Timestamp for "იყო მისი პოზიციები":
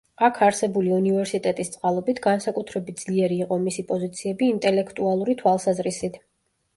3.45-4.49